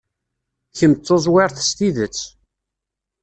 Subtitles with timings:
[0.77, 2.19] Kemm d tuẓwirt s tidet.